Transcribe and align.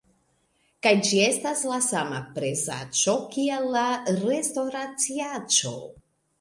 kaj 0.87 0.93
ĝi 1.09 1.19
estas 1.25 1.61
la 1.73 1.77
sama 1.89 2.23
prezaĉo 2.39 3.15
kiel 3.37 3.71
la 3.77 3.87
restoraciaĉo! 4.27 5.79